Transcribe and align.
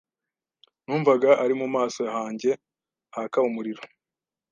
Numvaga 0.83 1.29
ari 1.43 1.53
mu 1.61 1.67
maso 1.75 2.01
hanjye 2.15 2.49
haka 3.15 3.39
umuriro. 3.49 3.81